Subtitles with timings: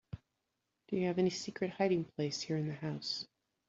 [0.87, 3.27] Do you have any secret hiding place here in the house?